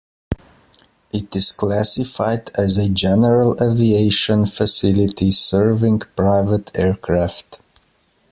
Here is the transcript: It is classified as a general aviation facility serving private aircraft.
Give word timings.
It 1.13 1.35
is 1.35 1.51
classified 1.51 2.49
as 2.57 2.79
a 2.79 2.89
general 2.89 3.55
aviation 3.63 4.47
facility 4.47 5.29
serving 5.29 5.99
private 6.15 6.71
aircraft. 6.75 7.59